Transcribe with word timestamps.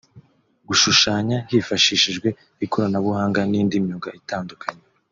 gushushanya 0.67 1.37
hifashishijwe 1.51 2.29
ikoranabuhanga 2.65 3.39
n’indi 3.51 3.75
myuga 3.85 4.09
itandukanye 4.21 4.83